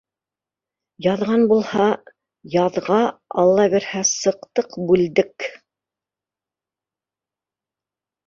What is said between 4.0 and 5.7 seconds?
сыҡтыҡ— бүлдек.